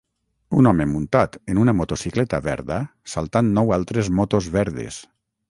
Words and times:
Un 0.59 0.69
home 0.69 0.87
muntat 0.93 1.37
en 1.53 1.59
una 1.63 1.75
motocicleta 1.81 2.39
verda 2.47 2.79
saltant 3.15 3.53
nou 3.59 3.75
altres 3.79 4.11
motos 4.23 4.51
verdes. 4.59 5.01